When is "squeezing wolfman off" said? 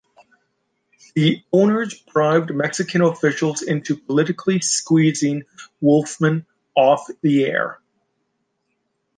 4.59-7.07